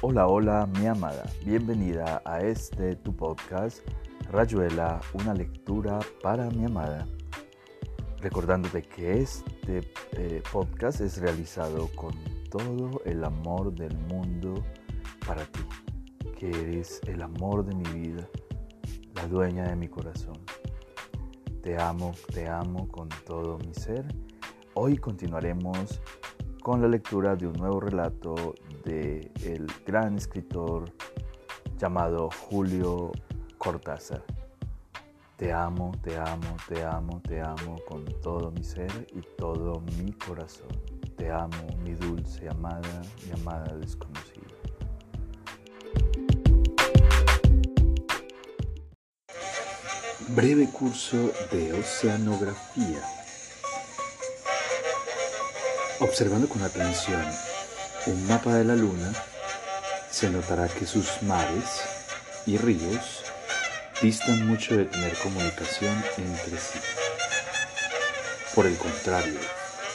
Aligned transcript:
Hola, 0.00 0.28
hola, 0.28 0.64
mi 0.78 0.86
amada. 0.86 1.24
Bienvenida 1.44 2.22
a 2.24 2.38
este 2.38 2.94
tu 2.94 3.16
podcast, 3.16 3.80
Rayuela, 4.30 5.00
una 5.12 5.34
lectura 5.34 5.98
para 6.22 6.48
mi 6.50 6.66
amada. 6.66 7.08
Recordándote 8.20 8.82
que 8.82 9.22
este 9.22 9.90
eh, 10.12 10.40
podcast 10.52 11.00
es 11.00 11.18
realizado 11.18 11.88
con 11.96 12.14
todo 12.48 13.02
el 13.06 13.24
amor 13.24 13.74
del 13.74 13.98
mundo 13.98 14.54
para 15.26 15.44
ti, 15.46 15.66
que 16.38 16.48
eres 16.48 17.00
el 17.08 17.20
amor 17.20 17.64
de 17.64 17.74
mi 17.74 18.00
vida, 18.00 18.28
la 19.16 19.26
dueña 19.26 19.64
de 19.64 19.74
mi 19.74 19.88
corazón. 19.88 20.38
Te 21.60 21.76
amo, 21.76 22.14
te 22.32 22.46
amo 22.46 22.86
con 22.86 23.08
todo 23.26 23.58
mi 23.58 23.74
ser. 23.74 24.06
Hoy 24.74 24.96
continuaremos 24.96 26.00
con 26.62 26.82
la 26.82 26.88
lectura 26.88 27.36
de 27.36 27.46
un 27.46 27.54
nuevo 27.54 27.80
relato 27.80 28.54
de 28.84 29.30
el 29.42 29.66
gran 29.86 30.16
escritor 30.16 30.92
llamado 31.78 32.28
Julio 32.30 33.12
Cortázar. 33.56 34.24
Te 35.36 35.52
amo, 35.52 35.92
te 36.02 36.16
amo, 36.16 36.56
te 36.68 36.84
amo, 36.84 37.20
te 37.22 37.40
amo 37.40 37.78
con 37.86 38.04
todo 38.20 38.50
mi 38.50 38.64
ser 38.64 39.06
y 39.14 39.20
todo 39.36 39.80
mi 39.96 40.12
corazón. 40.12 40.68
Te 41.16 41.30
amo, 41.30 41.66
mi 41.84 41.94
dulce 41.94 42.48
amada, 42.48 43.02
mi 43.24 43.40
amada 43.40 43.76
desconocida. 43.76 44.48
Breve 50.34 50.68
curso 50.72 51.16
de 51.52 51.72
oceanografía. 51.72 53.17
Observando 56.00 56.48
con 56.48 56.62
atención 56.62 57.24
un 58.06 58.26
mapa 58.28 58.54
de 58.54 58.64
la 58.64 58.76
luna, 58.76 59.12
se 60.08 60.30
notará 60.30 60.68
que 60.68 60.86
sus 60.86 61.22
mares 61.22 61.82
y 62.46 62.56
ríos 62.56 63.24
distan 64.00 64.46
mucho 64.46 64.76
de 64.76 64.84
tener 64.84 65.12
comunicación 65.14 65.92
entre 66.16 66.56
sí. 66.56 66.78
Por 68.54 68.66
el 68.66 68.76
contrario, 68.76 69.40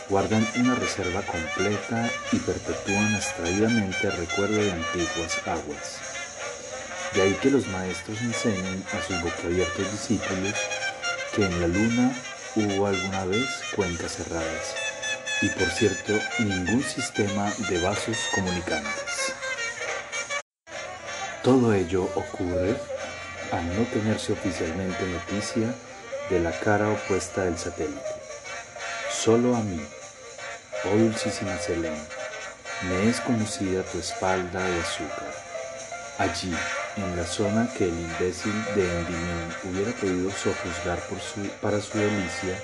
guardan 0.10 0.46
una 0.58 0.76
reserva 0.76 1.22
completa 1.22 2.10
y 2.34 2.38
perpetúan 2.40 3.16
abstraídamente 3.16 4.08
el 4.08 4.18
recuerdo 4.18 4.58
de 4.58 4.74
antiguas 4.74 5.40
aguas. 5.46 6.00
De 7.14 7.22
ahí 7.22 7.34
que 7.42 7.50
los 7.50 7.66
maestros 7.68 8.20
enseñen 8.20 8.84
a 8.92 9.08
sus 9.08 9.22
boquiabiertos 9.22 9.90
discípulos 9.90 10.56
que 11.34 11.46
en 11.46 11.62
la 11.62 11.68
luna 11.68 12.14
hubo 12.58 12.88
alguna 12.88 13.24
vez 13.24 13.48
cuencas 13.74 14.18
cerradas 14.18 14.83
y 15.44 15.50
por 15.50 15.70
cierto 15.72 16.14
ningún 16.40 16.82
sistema 16.82 17.52
de 17.70 17.82
vasos 17.82 18.16
comunicantes. 18.34 19.34
Todo 21.44 21.74
ello 21.74 22.04
ocurre 22.16 22.78
al 23.52 23.68
no 23.78 23.84
tenerse 23.88 24.32
oficialmente 24.32 25.06
noticia 25.06 25.76
de 26.30 26.40
la 26.40 26.52
cara 26.52 26.90
opuesta 26.90 27.44
del 27.44 27.58
satélite. 27.58 28.00
Solo 29.12 29.54
a 29.58 29.60
mí, 29.60 29.82
oh 30.86 30.96
dulcísima 30.96 31.58
Selene, 31.58 32.02
me 32.84 33.10
es 33.10 33.20
conocida 33.20 33.84
tu 33.84 34.00
espalda 34.00 34.64
de 34.64 34.80
azúcar. 34.80 35.34
Allí, 36.20 36.56
en 36.96 37.18
la 37.18 37.26
zona 37.26 37.70
que 37.78 37.84
el 37.84 38.00
imbécil 38.00 38.54
de 38.76 39.00
Endymion 39.00 39.56
hubiera 39.66 39.92
podido 39.92 40.32
sojuzgar 40.32 41.00
para 41.62 41.82
su 41.82 41.98
delicia, 41.98 42.58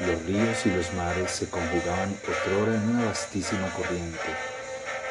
los 0.00 0.22
ríos 0.26 0.66
y 0.66 0.70
los 0.70 0.92
mares 0.92 1.30
se 1.30 1.48
conjugaban 1.48 2.14
otrora 2.28 2.74
en 2.74 2.90
una 2.90 3.06
vastísima 3.06 3.66
corriente, 3.70 4.28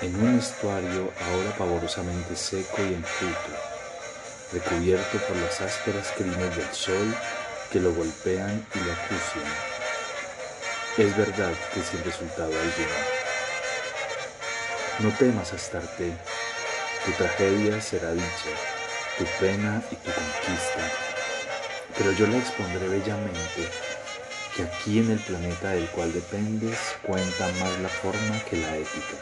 en 0.02 0.16
un 0.16 0.38
estuario 0.38 1.12
ahora 1.28 1.58
pavorosamente 1.58 2.36
seco 2.36 2.78
y 2.80 2.94
enjuto, 2.94 3.52
recubierto 4.54 5.18
por 5.28 5.38
las 5.38 5.60
ásperas 5.62 6.14
crines 6.16 6.56
del 6.56 6.72
sol 6.72 7.16
que 7.72 7.80
lo 7.80 7.96
golpean 7.96 8.64
y 8.76 8.80
lo 8.80 8.92
acucian. 8.92 9.52
Es 10.98 11.18
verdad 11.18 11.54
que 11.74 11.82
sin 11.82 12.04
resultado 12.04 12.52
alguno. 12.52 12.96
No 15.00 15.10
temas, 15.18 15.52
Astarte, 15.52 16.14
tu 17.06 17.12
tragedia 17.14 17.82
será 17.82 18.12
dicha, 18.12 18.54
tu 19.18 19.26
pena 19.40 19.82
y 19.92 19.96
tu 19.96 20.12
conquista, 20.12 20.92
pero 21.98 22.12
yo 22.12 22.28
la 22.28 22.38
expondré 22.38 22.88
bellamente 22.88 23.85
que 24.56 24.64
aquí 24.64 25.00
en 25.00 25.12
el 25.12 25.20
planeta 25.20 25.72
del 25.72 25.88
cual 25.90 26.14
dependes 26.14 26.78
cuenta 27.02 27.48
más 27.60 27.78
la 27.80 27.90
forma 27.90 28.40
que 28.50 28.56
la 28.56 28.78
ética. 28.78 29.18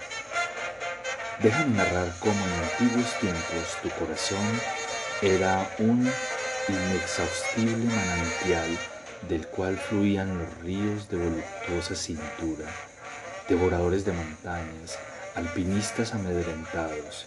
Déjame 1.41 1.75
narrar 1.75 2.13
cómo 2.19 2.33
en 2.33 2.53
antiguos 2.63 3.19
tiempos 3.19 3.77
tu 3.81 3.89
corazón 3.89 4.61
era 5.23 5.67
un 5.79 6.07
inexhaustible 6.69 7.85
manantial 7.85 8.77
del 9.27 9.47
cual 9.47 9.77
fluían 9.77 10.37
los 10.37 10.57
ríos 10.59 11.09
de 11.09 11.17
voluptuosa 11.17 11.95
cintura, 11.95 12.65
devoradores 13.49 14.05
de 14.05 14.11
montañas, 14.11 14.99
alpinistas 15.33 16.13
amedrentados, 16.13 17.25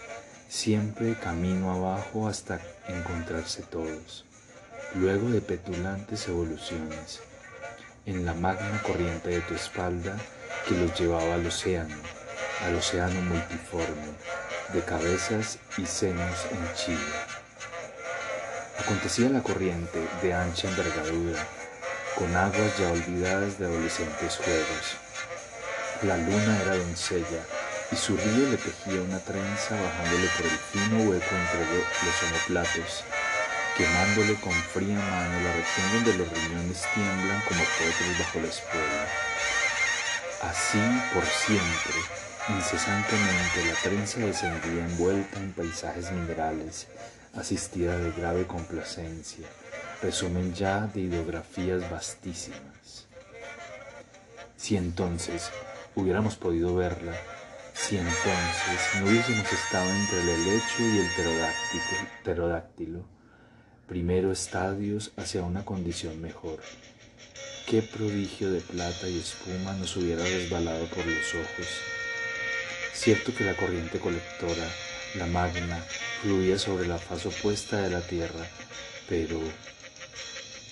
siempre 0.48 1.14
camino 1.14 1.72
abajo 1.72 2.28
hasta 2.28 2.60
encontrarse 2.86 3.62
todos, 3.62 4.24
luego 4.94 5.28
de 5.30 5.40
petulantes 5.40 6.28
evoluciones 6.28 7.20
en 8.06 8.24
la 8.24 8.34
magna 8.34 8.80
corriente 8.82 9.30
de 9.30 9.40
tu 9.40 9.54
espalda 9.54 10.16
que 10.66 10.76
los 10.76 10.98
llevaba 10.98 11.34
al 11.34 11.44
océano, 11.44 11.94
al 12.64 12.76
océano 12.76 13.20
multiforme, 13.22 14.14
de 14.72 14.80
cabezas 14.82 15.58
y 15.76 15.84
senos 15.86 16.46
en 16.52 16.74
Chile. 16.74 17.12
Acontecía 18.78 19.28
la 19.28 19.42
corriente 19.42 19.98
de 20.22 20.32
ancha 20.32 20.68
envergadura, 20.68 21.44
con 22.16 22.34
aguas 22.36 22.78
ya 22.78 22.92
olvidadas 22.92 23.58
de 23.58 23.66
adolescentes 23.66 24.36
juegos. 24.36 24.96
La 26.02 26.16
luna 26.16 26.62
era 26.62 26.76
doncella 26.76 27.42
y 27.90 27.96
su 27.96 28.16
río 28.16 28.50
le 28.50 28.56
tejía 28.56 29.02
una 29.02 29.18
trenza 29.18 29.74
bajándole 29.80 30.28
por 30.36 30.46
el 30.46 30.58
fino 30.58 31.10
hueco 31.10 31.34
entre 31.34 31.60
los 32.04 32.22
omoplatos 32.22 33.04
quemándole 33.76 34.34
con 34.36 34.52
fría 34.52 34.98
mano 34.98 35.40
la 35.40 35.52
región 35.52 35.92
donde 35.92 36.16
los 36.16 36.28
riñones 36.30 36.82
tiemblan 36.94 37.42
como 37.46 37.60
potros 37.60 38.18
bajo 38.18 38.40
la 38.40 38.48
espuela. 38.48 39.06
Así 40.42 40.80
por 41.12 41.24
siempre, 41.24 41.94
incesantemente 42.48 43.64
la 43.66 43.74
trenza 43.82 44.20
descendía 44.20 44.86
envuelta 44.86 45.38
en 45.40 45.52
paisajes 45.52 46.10
minerales, 46.10 46.86
asistida 47.34 47.98
de 47.98 48.12
grave 48.12 48.46
complacencia, 48.46 49.46
resumen 50.00 50.54
ya 50.54 50.86
de 50.86 51.02
ideografías 51.02 51.90
vastísimas. 51.90 53.06
Si 54.56 54.76
entonces 54.76 55.50
hubiéramos 55.94 56.36
podido 56.36 56.74
verla, 56.74 57.14
si 57.74 57.98
entonces 57.98 59.00
no 59.00 59.06
hubiésemos 59.06 59.52
estado 59.52 59.90
entre 59.90 60.20
el 60.22 60.28
helecho 60.30 60.80
y 60.80 60.98
el 60.98 62.00
pterodáctilo, 62.22 63.15
primero 63.86 64.32
estadios 64.32 65.12
hacia 65.16 65.42
una 65.42 65.64
condición 65.64 66.20
mejor. 66.20 66.60
Qué 67.68 67.82
prodigio 67.82 68.50
de 68.50 68.60
plata 68.60 69.08
y 69.08 69.18
espuma 69.18 69.74
nos 69.74 69.96
hubiera 69.96 70.24
resbalado 70.24 70.86
por 70.86 71.06
los 71.06 71.34
ojos. 71.34 71.66
Cierto 72.92 73.34
que 73.34 73.44
la 73.44 73.56
corriente 73.56 73.98
colectora, 73.98 74.68
la 75.16 75.26
magna, 75.26 75.84
fluía 76.22 76.58
sobre 76.58 76.88
la 76.88 76.98
faz 76.98 77.26
opuesta 77.26 77.80
de 77.80 77.90
la 77.90 78.00
tierra, 78.00 78.46
pero 79.08 79.40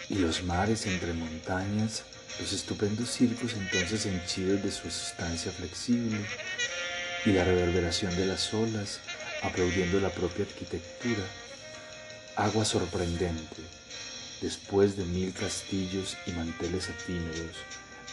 ¿y 0.09 0.17
los 0.17 0.43
mares 0.43 0.87
entre 0.87 1.13
montañas? 1.13 2.03
Los 2.41 2.53
estupendos 2.53 3.11
circos 3.11 3.53
entonces 3.55 4.07
henchidos 4.07 4.63
de 4.63 4.73
su 4.73 4.91
sustancia 4.91 5.53
flexible 5.53 6.19
y 7.25 7.31
la 7.31 7.45
reverberación 7.45 8.17
de 8.17 8.27
las 8.27 8.53
olas 8.53 8.99
aplaudiendo 9.43 10.01
la 10.01 10.11
propia 10.11 10.45
arquitectura 10.45 11.23
Agua 12.37 12.65
sorprendente, 12.65 13.63
después 14.41 14.97
de 14.97 15.05
mil 15.05 15.33
castillos 15.33 16.17
y 16.27 16.33
manteles 16.33 16.89
efímeros, 16.89 17.55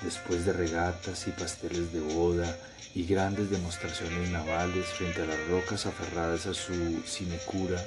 después 0.03 0.45
de 0.45 0.53
regatas 0.53 1.27
y 1.27 1.31
pasteles 1.31 1.91
de 1.91 2.01
boda 2.01 2.56
y 2.94 3.03
grandes 3.07 3.50
demostraciones 3.50 4.29
navales 4.29 4.85
frente 4.85 5.23
a 5.23 5.25
las 5.25 5.47
rocas 5.47 5.88
aferradas 5.88 6.45
a 6.45 6.53
su 6.53 7.01
sinecura, 7.03 7.83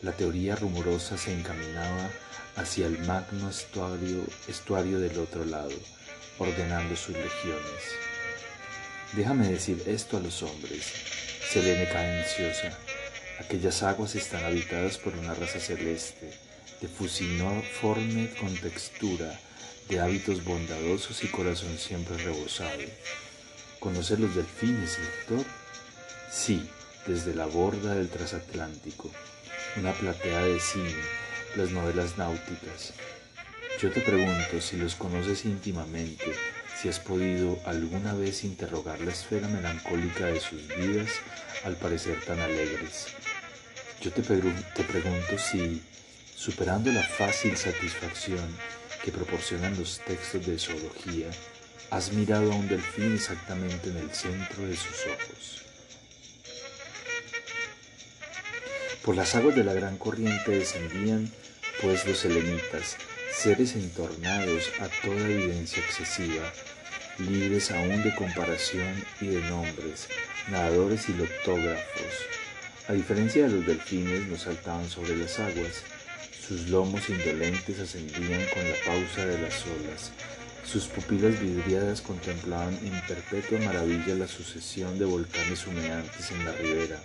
la 0.00 0.12
teoría 0.12 0.54
rumorosa 0.54 1.18
se 1.18 1.36
encaminaba 1.36 2.08
hacia 2.54 2.86
el 2.86 2.96
magno 3.00 3.50
estuario, 3.50 4.22
estuario 4.46 5.00
del 5.00 5.18
otro 5.18 5.44
lado, 5.44 5.74
ordenando 6.38 6.94
sus 6.94 7.16
legiones. 7.16 7.82
Déjame 9.12 9.48
decir 9.48 9.82
esto 9.88 10.18
a 10.18 10.20
los 10.20 10.40
hombres, 10.44 10.84
Selene 11.50 11.88
cadenciosa 11.88 12.78
Aquellas 13.40 13.84
aguas 13.84 14.16
están 14.16 14.44
habitadas 14.44 14.98
por 14.98 15.14
una 15.14 15.32
raza 15.32 15.60
celeste, 15.60 16.32
de 16.80 16.88
fusiforme 16.88 18.28
textura, 18.60 19.38
de 19.88 20.00
hábitos 20.00 20.44
bondadosos 20.44 21.22
y 21.22 21.28
corazón 21.28 21.78
siempre 21.78 22.16
rebosado. 22.18 22.82
¿Conoce 23.78 24.18
los 24.18 24.34
delfines, 24.34 24.98
lector? 24.98 25.44
Sí, 26.32 26.68
desde 27.06 27.34
la 27.34 27.46
borda 27.46 27.94
del 27.94 28.08
transatlántico, 28.08 29.10
una 29.76 29.92
platea 29.92 30.44
de 30.44 30.58
cine, 30.58 30.94
las 31.56 31.70
novelas 31.70 32.18
náuticas. 32.18 32.92
Yo 33.80 33.92
te 33.92 34.00
pregunto 34.00 34.60
si 34.60 34.76
los 34.76 34.96
conoces 34.96 35.44
íntimamente, 35.44 36.34
si 36.80 36.88
has 36.88 37.00
podido 37.00 37.58
alguna 37.64 38.14
vez 38.14 38.44
interrogar 38.44 39.00
la 39.00 39.10
esfera 39.10 39.48
melancólica 39.48 40.26
de 40.26 40.38
sus 40.38 40.68
vidas 40.68 41.10
al 41.64 41.74
parecer 41.74 42.20
tan 42.24 42.38
alegres. 42.38 43.06
Yo 44.00 44.12
te, 44.12 44.22
te 44.22 44.84
pregunto 44.84 45.38
si, 45.38 45.82
superando 46.36 46.92
la 46.92 47.02
fácil 47.02 47.56
satisfacción 47.56 48.46
que 49.02 49.10
proporcionan 49.10 49.76
los 49.76 49.98
textos 50.06 50.46
de 50.46 50.56
zoología, 50.56 51.26
has 51.90 52.12
mirado 52.12 52.52
a 52.52 52.56
un 52.56 52.68
delfín 52.68 53.14
exactamente 53.14 53.90
en 53.90 53.96
el 53.96 54.10
centro 54.10 54.64
de 54.64 54.76
sus 54.76 55.06
ojos. 55.06 55.62
Por 59.04 59.16
las 59.16 59.34
aguas 59.34 59.56
de 59.56 59.64
la 59.64 59.72
gran 59.72 59.96
corriente 59.96 60.52
descendían, 60.52 61.32
pues, 61.80 62.06
los 62.06 62.18
selenitas, 62.18 62.96
seres 63.32 63.74
entornados 63.74 64.64
a 64.80 64.88
toda 65.00 65.28
evidencia 65.28 65.82
excesiva, 65.82 66.52
libres 67.18 67.70
aún 67.70 68.02
de 68.02 68.14
comparación 68.14 69.04
y 69.20 69.26
de 69.26 69.40
nombres, 69.42 70.08
nadadores 70.50 71.08
y 71.08 71.14
lotógrafos. 71.14 72.14
A 72.88 72.92
diferencia 72.92 73.46
de 73.46 73.54
los 73.54 73.66
delfines, 73.66 74.26
no 74.26 74.36
saltaban 74.36 74.88
sobre 74.88 75.16
las 75.16 75.38
aguas, 75.38 75.82
sus 76.46 76.68
lomos 76.68 77.08
indolentes 77.10 77.78
ascendían 77.80 78.42
con 78.54 78.64
la 78.64 78.76
pausa 78.86 79.26
de 79.26 79.38
las 79.42 79.64
olas, 79.66 80.12
sus 80.64 80.86
pupilas 80.86 81.40
vidriadas 81.40 82.02
contemplaban 82.02 82.78
en 82.82 83.00
perpetua 83.06 83.58
maravilla 83.60 84.14
la 84.14 84.28
sucesión 84.28 84.98
de 84.98 85.06
volcanes 85.06 85.66
humeantes 85.66 86.30
en 86.30 86.44
la 86.44 86.52
ribera. 86.52 87.00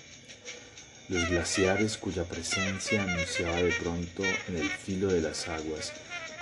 Los 1.07 1.30
glaciares 1.30 1.98
cuya 1.98 2.25
presencia 2.25 3.04
anunciaba 3.04 3.56
de 3.56 3.71
pronto 3.71 4.24
en 4.48 4.57
el 4.57 4.69
filo 4.69 5.07
de 5.07 5.21
las 5.21 5.48
aguas 5.48 5.94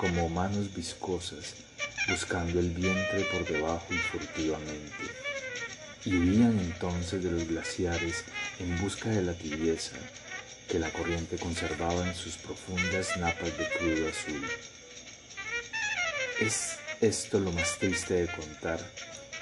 como 0.02 0.30
manos 0.30 0.74
viscosas, 0.74 1.54
buscando 2.10 2.60
el 2.60 2.72
vientre 2.72 3.22
por 3.32 3.46
debajo 3.46 3.86
y 3.92 3.98
furtivamente. 3.98 5.06
Y 6.06 6.16
huían 6.16 6.60
entonces 6.60 7.24
de 7.24 7.30
los 7.30 7.48
glaciares 7.48 8.24
en 8.60 8.82
busca 8.82 9.10
de 9.10 9.22
la 9.22 9.34
tibieza 9.34 9.96
que 10.68 10.80
la 10.80 10.90
corriente 10.90 11.38
conservaba 11.38 12.08
en 12.08 12.16
sus 12.16 12.36
profundas 12.38 13.16
napas 13.18 13.56
de 13.56 13.70
crudo 13.78 14.10
azul. 14.10 14.44
Es 16.40 16.78
esto 17.00 17.40
lo 17.40 17.52
más 17.52 17.78
triste 17.78 18.16
de 18.16 18.28
contar, 18.28 18.80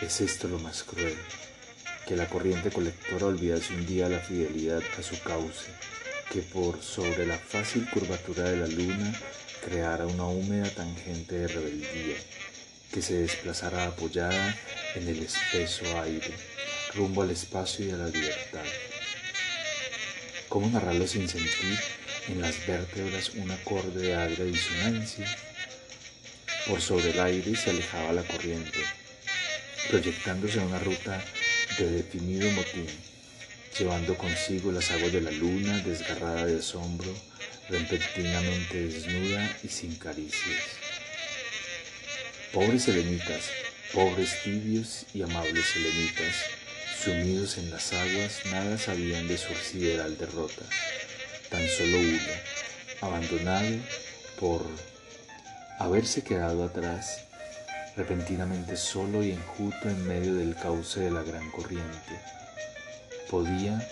es 0.02 0.20
esto 0.20 0.50
lo 0.50 0.60
más 0.60 0.84
cruel 0.84 1.18
que 2.06 2.18
la 2.18 2.28
corriente 2.28 2.70
colectora 2.72 3.28
olvidase 3.28 3.72
un 3.76 3.86
día 3.86 4.10
la 4.10 4.20
fidelidad 4.20 4.82
a 4.98 5.04
su 5.04 5.22
cauce, 5.22 5.70
que 6.32 6.42
por 6.42 6.82
sobre 6.82 7.28
la 7.28 7.38
fácil 7.38 7.88
curvatura 7.92 8.46
de 8.46 8.58
la 8.58 8.68
luna 8.68 9.14
creara 9.70 10.08
una 10.08 10.26
húmeda 10.26 10.68
tangente 10.72 11.36
de 11.36 11.48
rebeldía, 11.48 12.18
que 12.92 13.02
se 13.04 13.22
desplazara 13.22 13.86
apoyada 13.86 14.58
en 14.96 15.08
el 15.08 15.20
espeso 15.20 15.86
aire, 16.02 16.34
rumbo 16.96 17.22
al 17.22 17.30
espacio 17.30 17.86
y 17.86 17.92
a 17.92 17.98
la 17.98 18.08
libertad. 18.08 18.66
¿Cómo 20.48 20.68
narrarlo 20.70 21.06
sin 21.06 21.30
sentir 21.30 21.80
en 22.30 22.42
las 22.42 22.66
vértebras 22.66 23.30
un 23.36 23.52
acorde 23.52 24.02
de 24.02 24.16
agria 24.16 24.46
disonancia? 24.46 25.38
Por 26.68 26.82
sobre 26.82 27.12
el 27.12 27.20
aire 27.20 27.56
se 27.56 27.70
alejaba 27.70 28.12
la 28.14 28.24
corriente, 28.24 28.80
proyectándose 29.90 30.58
una 30.60 30.80
ruta 30.80 31.24
de 31.78 31.92
definido 31.92 32.50
motín, 32.52 32.88
llevando 33.78 34.18
consigo 34.18 34.72
las 34.72 34.90
aguas 34.90 35.14
de 35.14 35.22
la 35.22 35.32
luna 35.32 35.78
desgarrada 35.78 36.48
de 36.48 36.58
asombro, 36.58 37.14
repentinamente 37.70 38.88
desnuda 38.88 39.58
y 39.64 39.68
sin 39.68 39.96
caricias. 39.96 40.64
Pobres 42.52 42.84
selenitas, 42.84 43.50
pobres 43.94 44.42
tibios 44.44 45.06
y 45.14 45.22
amables 45.22 45.66
selenitas, 45.66 46.36
sumidos 47.04 47.58
en 47.58 47.70
las 47.70 47.94
aguas, 47.94 48.42
nada 48.52 48.78
sabían 48.78 49.28
de 49.28 49.38
su 49.38 49.54
sideral 49.54 50.18
derrota, 50.18 50.64
tan 51.50 51.68
solo 51.70 52.00
uno, 52.00 52.20
abandonado 53.02 53.78
por 54.40 54.66
haberse 55.80 56.24
quedado 56.24 56.66
atrás 56.66 57.22
repentinamente 57.96 58.78
solo 58.78 59.24
y 59.24 59.32
enjuto 59.32 59.90
en 59.90 60.08
medio 60.08 60.36
del 60.36 60.56
cauce 60.56 61.02
de 61.02 61.12
la 61.12 61.22
gran 61.22 61.52
corriente. 61.52 62.20
Podía 63.30 63.86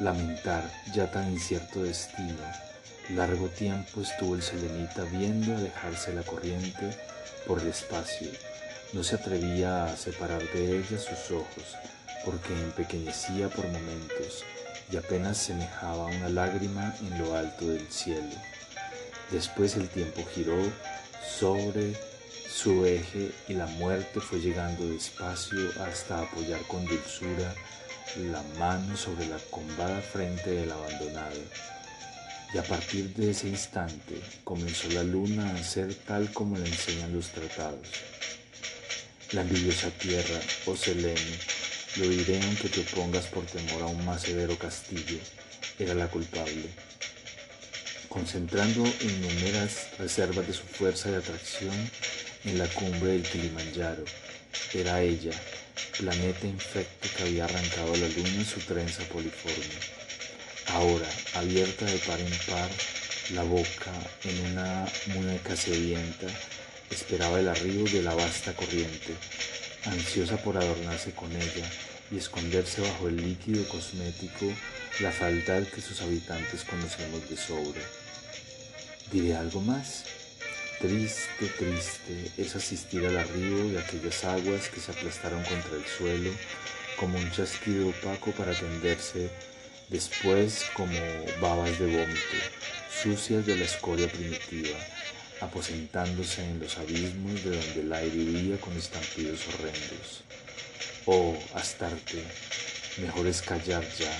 lamentar 0.00 0.70
ya 0.94 1.10
tan 1.10 1.30
incierto 1.32 1.82
destino. 1.82 2.67
Largo 3.14 3.48
tiempo 3.48 4.02
estuvo 4.02 4.34
el 4.34 4.42
selenita 4.42 5.04
viendo 5.04 5.56
alejarse 5.56 6.12
la 6.12 6.22
corriente 6.22 6.90
por 7.46 7.58
el 7.58 7.68
espacio. 7.68 8.28
No 8.92 9.02
se 9.02 9.14
atrevía 9.14 9.86
a 9.86 9.96
separar 9.96 10.42
de 10.52 10.78
ella 10.78 10.98
sus 10.98 11.30
ojos, 11.30 11.76
porque 12.22 12.52
empequeñecía 12.52 13.48
por 13.48 13.66
momentos 13.66 14.44
y 14.92 14.98
apenas 14.98 15.38
semejaba 15.38 16.04
una 16.04 16.28
lágrima 16.28 16.94
en 17.00 17.18
lo 17.18 17.34
alto 17.34 17.68
del 17.68 17.90
cielo. 17.90 18.36
Después 19.30 19.76
el 19.76 19.88
tiempo 19.88 20.22
giró 20.34 20.58
sobre 21.26 21.96
su 22.46 22.84
eje 22.84 23.30
y 23.48 23.54
la 23.54 23.66
muerte 23.66 24.20
fue 24.20 24.40
llegando 24.40 24.86
despacio 24.86 25.70
hasta 25.82 26.20
apoyar 26.20 26.60
con 26.68 26.84
dulzura 26.84 27.54
la 28.16 28.42
mano 28.58 28.98
sobre 28.98 29.26
la 29.28 29.38
combada 29.50 30.02
frente 30.02 30.50
del 30.50 30.72
abandonado. 30.72 31.40
Y 32.52 32.58
a 32.58 32.62
partir 32.62 33.12
de 33.14 33.30
ese 33.30 33.48
instante 33.48 34.20
comenzó 34.42 34.88
la 34.90 35.02
luna 35.02 35.54
a 35.54 35.62
ser 35.62 35.94
tal 35.94 36.32
como 36.32 36.56
le 36.56 36.66
enseñan 36.66 37.12
los 37.12 37.28
tratados. 37.28 37.86
La 39.32 39.42
envidiosa 39.42 39.90
tierra, 39.90 40.40
oh 40.66 40.74
Selene, 40.74 41.38
lo 41.96 42.08
diré 42.08 42.40
aunque 42.42 42.68
te 42.68 42.80
opongas 42.80 43.26
por 43.26 43.44
temor 43.44 43.82
a 43.82 43.86
un 43.86 44.04
más 44.06 44.22
severo 44.22 44.56
castigo, 44.56 45.20
era 45.78 45.94
la 45.94 46.08
culpable. 46.08 46.70
Concentrando 48.08 48.84
innumeras 49.02 49.88
reservas 49.98 50.46
de 50.46 50.54
su 50.54 50.62
fuerza 50.62 51.10
de 51.10 51.18
atracción, 51.18 51.74
en 52.44 52.58
la 52.58 52.66
cumbre 52.68 53.12
del 53.12 53.22
Kilimanjaro. 53.22 54.04
Era 54.72 55.02
ella, 55.02 55.32
planeta 55.98 56.46
infecto 56.46 57.08
que 57.16 57.22
había 57.24 57.44
arrancado 57.44 57.94
a 57.94 57.96
la 57.96 58.08
luna 58.08 58.44
su 58.44 58.60
trenza 58.60 59.02
poliforme. 59.04 59.97
Ahora, 60.70 61.08
abierta 61.34 61.86
de 61.86 61.98
par 61.98 62.20
en 62.20 62.38
par, 62.46 62.70
la 63.34 63.42
boca 63.42 63.92
en 64.24 64.52
una 64.52 64.86
muñeca 65.06 65.56
sedienta, 65.56 66.26
esperaba 66.90 67.40
el 67.40 67.48
arribo 67.48 67.88
de 67.88 68.02
la 68.02 68.14
vasta 68.14 68.54
corriente, 68.54 69.14
ansiosa 69.86 70.36
por 70.36 70.56
adornarse 70.56 71.12
con 71.12 71.32
ella 71.32 71.68
y 72.10 72.18
esconderse 72.18 72.82
bajo 72.82 73.08
el 73.08 73.16
líquido 73.16 73.66
cosmético 73.68 74.46
la 75.00 75.10
falta 75.10 75.62
que 75.62 75.80
sus 75.80 76.00
habitantes 76.02 76.64
conocemos 76.64 77.28
de 77.30 77.36
sobra. 77.36 77.82
¿Diré 79.10 79.36
algo 79.36 79.60
más? 79.62 80.04
Triste, 80.80 81.46
triste 81.58 82.32
es 82.36 82.54
asistir 82.56 83.06
al 83.06 83.16
arribo 83.16 83.70
de 83.70 83.80
aquellas 83.80 84.22
aguas 84.24 84.68
que 84.68 84.80
se 84.80 84.92
aplastaron 84.92 85.42
contra 85.44 85.76
el 85.76 85.86
suelo 85.86 86.30
como 86.98 87.18
un 87.18 87.30
chasquido 87.32 87.88
opaco 87.88 88.32
para 88.32 88.52
tenderse 88.52 89.30
después 89.88 90.64
como 90.74 90.98
babas 91.40 91.78
de 91.78 91.86
vómito, 91.86 92.36
sucias 93.02 93.46
de 93.46 93.56
la 93.56 93.64
escoria 93.64 94.08
primitiva, 94.08 94.78
aposentándose 95.40 96.44
en 96.44 96.60
los 96.60 96.76
abismos 96.78 97.42
de 97.44 97.56
donde 97.56 97.80
el 97.80 97.92
aire 97.92 98.16
huía 98.16 98.60
con 98.60 98.76
estampidos 98.76 99.40
horrendos. 99.48 100.24
Oh, 101.06 101.38
Astarte, 101.54 102.22
mejor 102.98 103.26
es 103.26 103.40
callar 103.40 103.84
ya, 103.98 104.14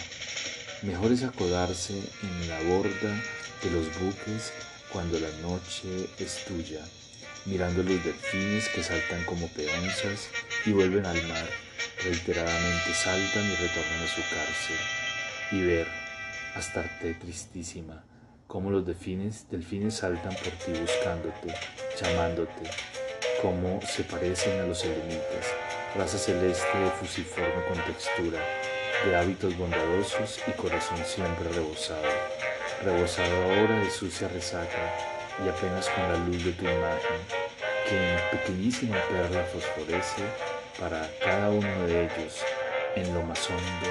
mejor 0.82 1.12
es 1.12 1.22
acodarse 1.22 1.94
en 2.22 2.48
la 2.48 2.60
borda 2.62 3.22
de 3.62 3.70
los 3.70 3.86
buques 4.00 4.52
cuando 4.90 5.18
la 5.20 5.30
noche 5.42 6.08
es 6.18 6.44
tuya, 6.46 6.80
mirando 7.44 7.82
los 7.82 8.02
delfines 8.02 8.68
que 8.68 8.82
saltan 8.82 9.24
como 9.24 9.48
peonzas 9.48 10.28
y 10.64 10.70
vuelven 10.70 11.04
al 11.04 11.22
mar, 11.26 11.48
reiteradamente 12.02 12.94
saltan 12.94 13.44
y 13.44 13.54
retornan 13.56 14.02
a 14.02 14.08
su 14.08 14.22
cárcel, 14.22 14.97
y 15.52 15.62
ver, 15.62 15.86
Astarte 16.54 17.14
tristísima, 17.14 18.04
cómo 18.46 18.70
los 18.70 18.84
delfines, 18.84 19.48
delfines 19.50 19.94
saltan 19.94 20.34
por 20.34 20.52
ti 20.52 20.72
buscándote, 20.80 21.54
llamándote, 22.00 22.70
cómo 23.40 23.80
se 23.82 24.02
parecen 24.02 24.60
a 24.60 24.66
los 24.66 24.80
selenitas, 24.80 25.46
raza 25.96 26.18
celeste 26.18 26.78
de 26.78 26.90
fusiforme 26.90 27.64
con 27.68 27.84
textura, 27.84 28.40
de 29.06 29.16
hábitos 29.16 29.56
bondadosos 29.56 30.40
y 30.48 30.50
corazón 30.52 30.98
siempre 31.04 31.48
rebosado 31.50 32.38
rebosado 32.84 33.42
ahora 33.42 33.80
de 33.80 33.90
sucia 33.90 34.28
resaca 34.28 34.94
y 35.44 35.48
apenas 35.48 35.88
con 35.88 36.04
la 36.04 36.18
luz 36.26 36.44
de 36.44 36.52
tu 36.52 36.64
imagen, 36.64 37.18
que 37.88 38.14
en 38.14 38.30
pequeñísima 38.30 38.96
perla 39.08 39.44
fosforece 39.44 40.22
para 40.78 41.08
cada 41.24 41.50
uno 41.50 41.86
de 41.86 42.04
ellos 42.04 42.42
en 42.94 43.12
lo 43.14 43.22
más 43.22 43.48
hondo 43.48 43.90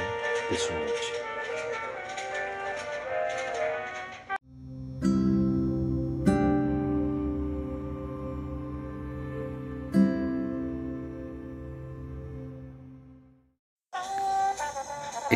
de 0.49 0.57
su 0.57 0.73
noche. 0.73 1.26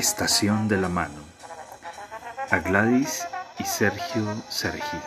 Estación 0.02 0.68
de 0.68 0.78
la 0.78 0.90
mano. 0.90 1.20
A 2.50 2.58
Gladys 2.58 3.24
y 3.60 3.64
Sergio 3.66 4.26
Sergi. 4.50 5.00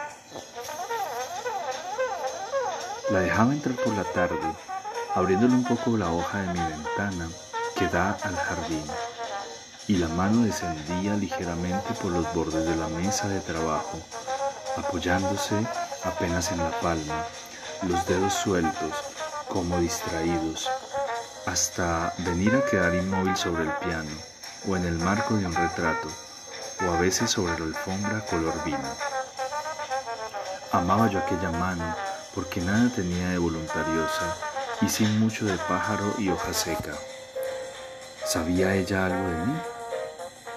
La 3.10 3.18
dejaba 3.18 3.52
entrar 3.52 3.74
por 3.74 3.92
la 3.94 4.04
tarde, 4.04 4.54
abriéndole 5.16 5.54
un 5.54 5.64
poco 5.64 5.96
la 5.96 6.12
hoja 6.12 6.42
de 6.42 6.46
mi 6.52 6.60
ventana 6.60 7.28
que 7.76 7.88
da 7.88 8.16
al 8.22 8.36
jardín, 8.36 8.84
y 9.88 9.96
la 9.96 10.06
mano 10.06 10.44
descendía 10.44 11.14
ligeramente 11.16 11.92
por 11.94 12.12
los 12.12 12.32
bordes 12.32 12.64
de 12.64 12.76
la 12.76 12.86
mesa 12.86 13.26
de 13.26 13.40
trabajo, 13.40 13.98
apoyándose 14.76 15.56
apenas 16.04 16.52
en 16.52 16.58
la 16.58 16.70
palma, 16.70 17.24
los 17.82 18.06
dedos 18.06 18.32
sueltos, 18.32 18.92
como 19.48 19.76
distraídos, 19.80 20.70
hasta 21.46 22.14
venir 22.18 22.54
a 22.54 22.64
quedar 22.64 22.94
inmóvil 22.94 23.36
sobre 23.36 23.64
el 23.64 23.72
piano 23.78 24.33
o 24.68 24.76
en 24.76 24.84
el 24.84 24.98
marco 24.98 25.34
de 25.34 25.46
un 25.46 25.54
retrato, 25.54 26.08
o 26.86 26.92
a 26.92 27.00
veces 27.00 27.30
sobre 27.30 27.58
la 27.58 27.66
alfombra 27.66 28.24
color 28.26 28.64
vino. 28.64 28.78
Amaba 30.72 31.08
yo 31.08 31.18
aquella 31.20 31.50
mano 31.50 31.94
porque 32.34 32.60
nada 32.60 32.90
tenía 32.94 33.28
de 33.28 33.38
voluntariosa 33.38 34.36
y 34.80 34.88
sin 34.88 35.20
mucho 35.20 35.44
de 35.44 35.56
pájaro 35.56 36.14
y 36.18 36.28
hoja 36.30 36.52
seca. 36.52 36.92
¿Sabía 38.24 38.74
ella 38.74 39.06
algo 39.06 39.28
de 39.28 39.46
mí? 39.46 39.54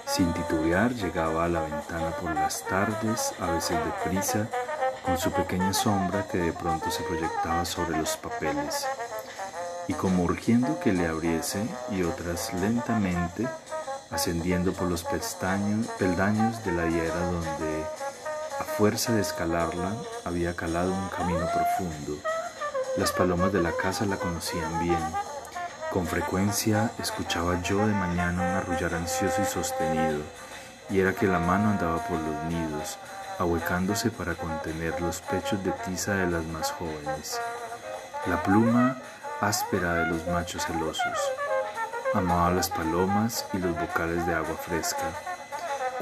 Sin 0.06 0.32
titubear 0.32 0.92
llegaba 0.94 1.44
a 1.44 1.48
la 1.48 1.60
ventana 1.60 2.10
por 2.20 2.34
las 2.34 2.64
tardes, 2.64 3.32
a 3.40 3.52
veces 3.52 3.78
deprisa, 3.84 4.48
con 5.04 5.18
su 5.18 5.30
pequeña 5.30 5.72
sombra 5.72 6.26
que 6.26 6.38
de 6.38 6.52
pronto 6.52 6.90
se 6.90 7.02
proyectaba 7.04 7.64
sobre 7.64 7.96
los 7.96 8.16
papeles, 8.16 8.86
y 9.86 9.94
como 9.94 10.24
urgiendo 10.24 10.80
que 10.80 10.92
le 10.92 11.06
abriese, 11.06 11.68
y 11.90 12.02
otras 12.02 12.52
lentamente, 12.54 13.46
ascendiendo 14.10 14.72
por 14.72 14.88
los 14.88 15.04
peldaños 15.04 16.64
de 16.64 16.72
la 16.72 16.86
hiera 16.86 17.18
donde, 17.18 17.84
a 18.58 18.64
fuerza 18.64 19.12
de 19.12 19.20
escalarla, 19.20 19.92
había 20.24 20.54
calado 20.54 20.92
un 20.92 21.08
camino 21.08 21.46
profundo. 21.46 22.20
Las 22.96 23.12
palomas 23.12 23.52
de 23.52 23.62
la 23.62 23.72
casa 23.72 24.06
la 24.06 24.16
conocían 24.16 24.80
bien. 24.82 24.98
Con 25.92 26.06
frecuencia 26.06 26.90
escuchaba 26.98 27.62
yo 27.62 27.78
de 27.86 27.94
mañana 27.94 28.42
un 28.42 28.56
arrullar 28.56 28.94
ansioso 28.94 29.42
y 29.42 29.46
sostenido, 29.46 30.20
y 30.90 31.00
era 31.00 31.12
que 31.12 31.26
la 31.26 31.38
mano 31.38 31.70
andaba 31.70 31.98
por 32.06 32.18
los 32.18 32.44
nidos, 32.44 32.98
ahuecándose 33.38 34.10
para 34.10 34.34
contener 34.34 35.00
los 35.00 35.20
pechos 35.20 35.62
de 35.62 35.70
tiza 35.72 36.14
de 36.14 36.30
las 36.30 36.44
más 36.44 36.72
jóvenes. 36.72 37.40
La 38.26 38.42
pluma 38.42 39.00
áspera 39.40 39.94
de 39.94 40.06
los 40.06 40.26
machos 40.26 40.66
celosos. 40.66 41.18
Amaba 42.14 42.50
las 42.50 42.70
palomas 42.70 43.44
y 43.52 43.58
los 43.58 43.78
bocales 43.78 44.26
de 44.26 44.34
agua 44.34 44.56
fresca. 44.56 45.04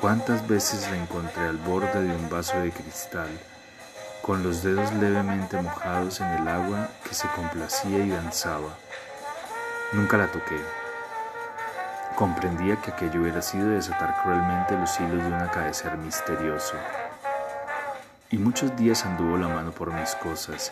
Cuántas 0.00 0.46
veces 0.46 0.88
la 0.88 0.96
encontré 0.96 1.48
al 1.48 1.56
borde 1.56 2.00
de 2.00 2.14
un 2.14 2.30
vaso 2.30 2.56
de 2.60 2.70
cristal, 2.70 3.28
con 4.22 4.44
los 4.44 4.62
dedos 4.62 4.92
levemente 4.94 5.60
mojados 5.60 6.20
en 6.20 6.28
el 6.28 6.46
agua 6.46 6.88
que 7.02 7.12
se 7.12 7.26
complacía 7.28 7.98
y 7.98 8.10
danzaba. 8.10 8.68
Nunca 9.94 10.16
la 10.16 10.28
toqué. 10.28 10.60
Comprendía 12.14 12.76
que 12.76 12.92
aquello 12.92 13.22
hubiera 13.22 13.42
sido 13.42 13.70
desatar 13.70 14.22
cruelmente 14.22 14.78
los 14.78 15.00
hilos 15.00 15.24
de 15.24 15.28
un 15.28 15.34
acaecer 15.34 15.96
misterioso. 15.96 16.76
Y 18.30 18.38
muchos 18.38 18.76
días 18.76 19.04
anduvo 19.04 19.36
la 19.36 19.48
mano 19.48 19.72
por 19.72 19.92
mis 19.92 20.14
cosas, 20.14 20.70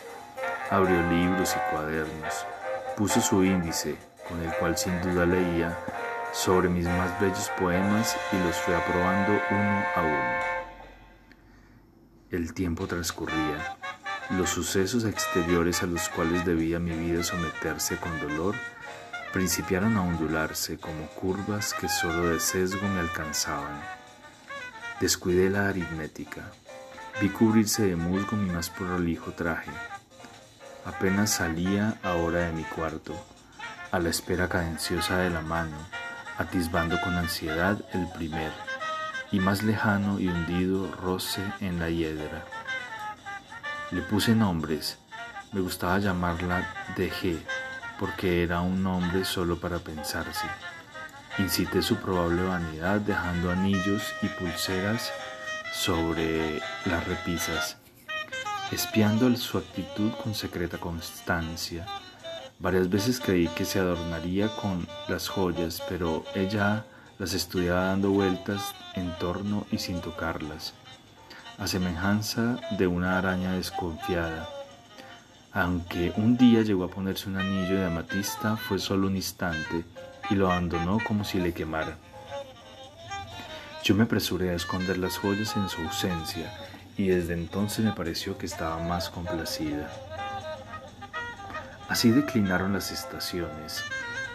abrió 0.70 1.02
libros 1.10 1.56
y 1.56 1.74
cuadernos, 1.74 2.46
puso 2.96 3.20
su 3.20 3.42
índice, 3.42 3.96
con 4.28 4.42
el 4.42 4.52
cual 4.54 4.76
sin 4.76 5.00
duda 5.02 5.26
leía 5.26 5.78
sobre 6.32 6.68
mis 6.68 6.86
más 6.86 7.20
bellos 7.20 7.50
poemas 7.58 8.16
y 8.32 8.38
los 8.38 8.56
fue 8.56 8.74
aprobando 8.74 9.32
uno 9.50 9.84
a 9.94 10.02
uno. 10.02 10.54
El 12.30 12.52
tiempo 12.52 12.86
transcurría, 12.86 13.76
los 14.30 14.50
sucesos 14.50 15.04
exteriores 15.04 15.82
a 15.82 15.86
los 15.86 16.08
cuales 16.08 16.44
debía 16.44 16.78
mi 16.78 16.90
vida 16.90 17.22
someterse 17.22 17.96
con 17.98 18.18
dolor 18.20 18.54
principiaron 19.32 19.96
a 19.96 20.02
ondularse 20.02 20.78
como 20.78 21.08
curvas 21.08 21.74
que 21.74 21.88
solo 21.88 22.28
de 22.30 22.40
sesgo 22.40 22.86
me 22.88 23.00
alcanzaban. 23.00 23.80
Descuidé 25.00 25.50
la 25.50 25.68
aritmética, 25.68 26.52
vi 27.20 27.28
cubrirse 27.28 27.84
de 27.84 27.96
musgo 27.96 28.36
mi 28.36 28.50
más 28.50 28.70
prolijo 28.70 29.32
traje. 29.32 29.70
Apenas 30.84 31.30
salía 31.30 31.98
ahora 32.02 32.46
de 32.46 32.52
mi 32.52 32.62
cuarto, 32.62 33.14
a 33.94 34.00
la 34.00 34.08
espera 34.08 34.48
cadenciosa 34.48 35.18
de 35.18 35.30
la 35.30 35.40
mano, 35.40 35.76
atisbando 36.36 37.00
con 37.00 37.14
ansiedad 37.14 37.78
el 37.92 38.08
primer 38.08 38.50
y 39.30 39.38
más 39.38 39.62
lejano 39.62 40.18
y 40.18 40.26
hundido 40.26 40.90
roce 40.96 41.40
en 41.60 41.78
la 41.78 41.90
hiedra. 41.90 42.44
Le 43.92 44.02
puse 44.02 44.34
nombres, 44.34 44.98
me 45.52 45.60
gustaba 45.60 46.00
llamarla 46.00 46.66
DG, 46.96 47.38
porque 48.00 48.42
era 48.42 48.62
un 48.62 48.82
nombre 48.82 49.24
solo 49.24 49.60
para 49.60 49.78
pensarse. 49.78 50.48
Incité 51.38 51.80
su 51.80 51.94
probable 51.94 52.42
vanidad 52.42 52.98
dejando 53.00 53.52
anillos 53.52 54.12
y 54.22 54.26
pulseras 54.26 55.12
sobre 55.72 56.60
las 56.84 57.06
repisas, 57.06 57.76
espiando 58.72 59.32
su 59.36 59.56
actitud 59.56 60.10
con 60.20 60.34
secreta 60.34 60.78
constancia 60.78 61.86
Varias 62.58 62.88
veces 62.88 63.20
creí 63.20 63.48
que 63.48 63.64
se 63.64 63.78
adornaría 63.78 64.48
con 64.48 64.86
las 65.08 65.28
joyas, 65.28 65.82
pero 65.88 66.24
ella 66.34 66.84
las 67.18 67.34
estudiaba 67.34 67.86
dando 67.86 68.10
vueltas 68.10 68.74
en 68.94 69.16
torno 69.18 69.66
y 69.70 69.78
sin 69.78 70.00
tocarlas, 70.00 70.74
a 71.58 71.66
semejanza 71.66 72.58
de 72.78 72.86
una 72.86 73.18
araña 73.18 73.52
desconfiada. 73.52 74.48
Aunque 75.52 76.12
un 76.16 76.36
día 76.36 76.62
llegó 76.62 76.84
a 76.84 76.90
ponerse 76.90 77.28
un 77.28 77.36
anillo 77.36 77.76
de 77.76 77.84
amatista, 77.84 78.56
fue 78.56 78.78
solo 78.78 79.06
un 79.06 79.16
instante 79.16 79.84
y 80.30 80.34
lo 80.34 80.50
abandonó 80.50 80.98
como 81.06 81.24
si 81.24 81.38
le 81.38 81.52
quemara. 81.52 81.96
Yo 83.84 83.94
me 83.94 84.04
apresuré 84.04 84.50
a 84.50 84.54
esconder 84.54 84.98
las 84.98 85.18
joyas 85.18 85.54
en 85.56 85.68
su 85.68 85.80
ausencia 85.82 86.52
y 86.96 87.08
desde 87.08 87.34
entonces 87.34 87.84
me 87.84 87.92
pareció 87.92 88.38
que 88.38 88.46
estaba 88.46 88.78
más 88.82 89.10
complacida. 89.10 89.90
Así 91.88 92.10
declinaron 92.10 92.72
las 92.72 92.90
estaciones, 92.90 93.84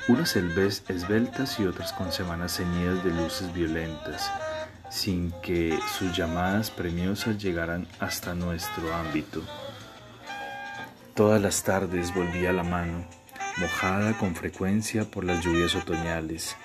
unas 0.08 0.36
esbeltas 0.36 1.60
y 1.60 1.66
otras 1.66 1.94
con 1.94 2.12
semanas 2.12 2.58
ceñidas 2.58 3.04
de 3.04 3.12
luces 3.12 3.54
violentas, 3.54 4.32
sin 4.90 5.32
que 5.42 5.78
sus 5.98 6.16
llamadas 6.16 6.72
premiosas 6.72 7.38
llegaran 7.38 7.88
hasta 8.00 8.36
nuestro 8.36 8.94
ámbito. 8.94 9.44
Todas 11.16 11.42
las 11.42 11.64
tardes 11.64 12.14
volvía 12.14 12.54
la 12.54 12.64
mano, 12.64 13.06
mojada 13.58 14.18
con 14.18 14.36
frecuencia 14.36 15.06
por 15.06 15.24
las 15.24 15.44
lluvias 15.44 15.76
otoñales, 15.76 16.56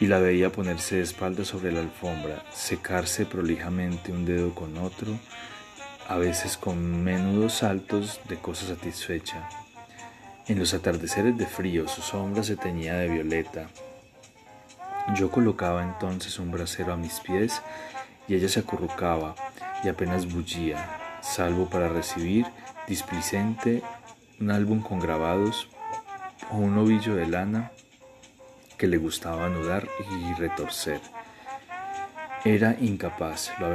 y 0.00 0.06
la 0.06 0.18
veía 0.18 0.52
ponerse 0.52 0.96
de 0.96 1.02
espaldas 1.02 1.48
sobre 1.48 1.72
la 1.72 1.80
alfombra, 1.80 2.44
secarse 2.52 3.26
prolijamente 3.26 4.12
un 4.12 4.26
dedo 4.26 4.54
con 4.54 4.76
otro, 4.76 5.18
a 6.08 6.16
veces 6.16 6.56
con 6.56 7.02
menudos 7.02 7.54
saltos 7.54 8.20
de 8.28 8.36
cosa 8.36 8.66
satisfecha. 8.66 9.48
En 10.48 10.60
los 10.60 10.74
atardeceres 10.74 11.36
de 11.36 11.44
frío 11.44 11.88
su 11.88 12.02
sombra 12.02 12.44
se 12.44 12.54
teñía 12.54 12.94
de 12.94 13.08
violeta. 13.08 13.66
Yo 15.16 15.28
colocaba 15.28 15.82
entonces 15.82 16.38
un 16.38 16.52
brasero 16.52 16.92
a 16.92 16.96
mis 16.96 17.18
pies 17.18 17.60
y 18.28 18.36
ella 18.36 18.48
se 18.48 18.60
acurrucaba 18.60 19.34
y 19.82 19.88
apenas 19.88 20.32
bullía, 20.32 21.00
salvo 21.20 21.68
para 21.68 21.88
recibir 21.88 22.46
displicente 22.86 23.82
un 24.38 24.52
álbum 24.52 24.82
con 24.82 25.00
grabados 25.00 25.68
o 26.52 26.58
un 26.58 26.78
ovillo 26.78 27.16
de 27.16 27.26
lana 27.26 27.72
que 28.78 28.86
le 28.86 28.98
gustaba 28.98 29.46
anudar 29.46 29.88
y 30.12 30.32
retorcer. 30.34 31.00
Era 32.44 32.76
incapaz, 32.80 33.50
lo 33.58 33.66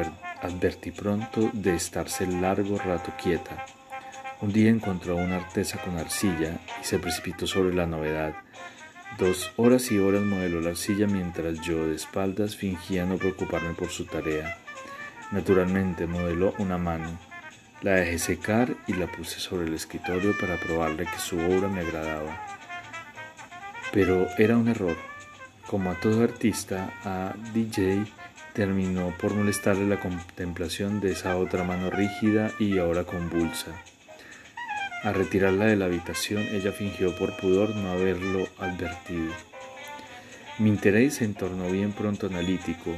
advertí 0.42 0.92
pronto, 0.92 1.50
de 1.52 1.76
estarse 1.76 2.26
largo 2.26 2.78
rato 2.78 3.12
quieta 3.22 3.66
un 4.42 4.52
día 4.52 4.70
encontró 4.70 5.18
una 5.18 5.38
artesa 5.38 5.78
con 5.78 5.98
arcilla 5.98 6.60
y 6.82 6.84
se 6.84 6.98
precipitó 6.98 7.46
sobre 7.46 7.76
la 7.76 7.86
novedad. 7.86 8.34
Dos 9.20 9.52
horas 9.56 9.92
y 9.92 10.00
horas 10.00 10.24
modeló 10.24 10.62
la 10.62 10.72
arcilla 10.72 11.06
mientras 11.06 11.62
yo 11.62 11.88
de 11.88 11.96
espaldas 11.96 12.56
fingía 12.56 13.06
no 13.06 13.18
preocuparme 13.18 13.74
por 13.74 13.90
su 13.90 14.06
tarea. 14.06 14.58
Naturalmente 15.32 16.08
modeló 16.08 16.56
una 16.58 16.78
mano. 16.78 17.20
La 17.82 17.96
dejé 17.96 18.18
secar 18.18 18.76
y 18.88 18.94
la 18.94 19.12
puse 19.12 19.40
sobre 19.40 19.68
el 19.68 19.74
escritorio 19.76 20.34
para 20.40 20.58
probarle 20.58 21.06
que 21.06 21.20
su 21.20 21.38
obra 21.38 21.68
me 21.68 21.82
agradaba. 21.82 22.42
Pero 23.92 24.28
era 24.38 24.58
un 24.58 24.68
error. 24.70 24.98
Como 25.68 25.92
a 25.92 26.00
todo 26.00 26.24
artista, 26.24 26.94
a 27.04 27.34
DJ 27.54 28.06
terminó 28.54 29.14
por 29.20 29.34
molestarle 29.34 29.88
la 29.88 30.00
contemplación 30.00 31.00
de 31.00 31.12
esa 31.12 31.38
otra 31.38 31.64
mano 31.64 31.90
rígida 31.90 32.52
y 32.60 32.78
ahora 32.78 33.04
convulsa. 33.04 33.72
Al 35.04 35.16
retirarla 35.16 35.66
de 35.66 35.76
la 35.76 35.86
habitación, 35.86 36.44
ella 36.52 36.72
fingió 36.72 37.16
por 37.16 37.36
pudor 37.36 37.76
no 37.76 37.92
haberlo 37.92 38.48
advertido. 38.60 39.34
Mi 40.60 40.70
interés 40.70 41.16
se 41.16 41.28
tornó 41.30 41.72
bien 41.72 41.92
pronto 41.92 42.28
analítico. 42.28 42.92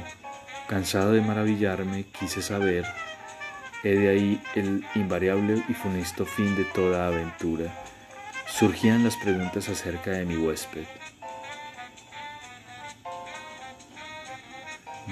Cansado 0.68 1.12
de 1.12 1.22
maravillarme, 1.22 2.04
quise 2.04 2.42
saber, 2.42 2.84
he 3.82 3.96
de 3.96 4.08
ahí 4.08 4.42
el 4.54 4.84
invariable 4.94 5.62
y 5.68 5.72
funesto 5.72 6.26
fin 6.26 6.54
de 6.56 6.64
toda 6.64 7.06
aventura. 7.06 7.72
Surgían 8.46 9.02
las 9.02 9.16
preguntas 9.16 9.68
acerca 9.70 10.10
de 10.10 10.26
mi 10.26 10.36
huésped. 10.36 10.84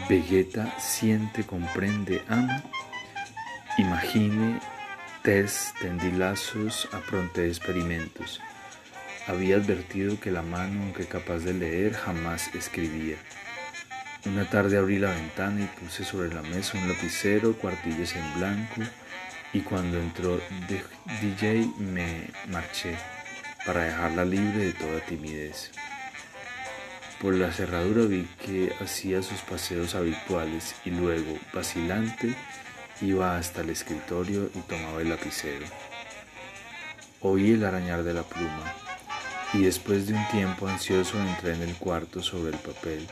Vegeta 0.08 0.78
siente, 0.78 1.44
comprende, 1.44 2.22
ama. 2.28 2.62
Imagine, 3.78 4.60
tendí 5.22 6.10
lazos, 6.10 6.88
apronté 6.92 7.46
experimentos. 7.46 8.40
Había 9.28 9.56
advertido 9.56 10.18
que 10.18 10.32
la 10.32 10.42
mano, 10.42 10.82
aunque 10.82 11.06
capaz 11.06 11.38
de 11.38 11.54
leer, 11.54 11.94
jamás 11.94 12.52
escribía. 12.54 13.16
Una 14.26 14.48
tarde 14.50 14.78
abrí 14.78 14.98
la 14.98 15.12
ventana 15.12 15.60
y 15.60 15.80
puse 15.80 16.04
sobre 16.04 16.34
la 16.34 16.42
mesa 16.42 16.76
un 16.76 16.88
lapicero, 16.88 17.52
cuartillas 17.54 18.16
en 18.16 18.34
blanco, 18.34 18.82
y 19.52 19.60
cuando 19.60 19.98
entró 19.98 20.40
DJ 21.20 21.68
me 21.78 22.28
marché 22.48 22.96
para 23.64 23.84
dejarla 23.84 24.24
libre 24.24 24.66
de 24.66 24.72
toda 24.72 25.00
timidez. 25.06 25.70
Por 27.20 27.34
la 27.34 27.52
cerradura 27.52 28.04
vi 28.06 28.26
que 28.44 28.72
hacía 28.80 29.22
sus 29.22 29.40
paseos 29.42 29.94
habituales 29.94 30.74
y 30.84 30.90
luego, 30.90 31.38
vacilante, 31.52 32.34
iba 33.02 33.36
hasta 33.36 33.60
el 33.60 33.70
escritorio 33.70 34.50
y 34.54 34.60
tomaba 34.60 35.00
el 35.00 35.10
lapicero. 35.10 35.66
Oí 37.20 37.52
el 37.52 37.64
arañar 37.64 38.02
de 38.02 38.14
la 38.14 38.22
pluma 38.22 38.74
y 39.54 39.62
después 39.62 40.06
de 40.06 40.14
un 40.14 40.28
tiempo 40.28 40.66
ansioso 40.66 41.20
entré 41.20 41.54
en 41.54 41.62
el 41.62 41.74
cuarto 41.76 42.22
sobre 42.22 42.52
el 42.52 42.58
papel. 42.58 43.06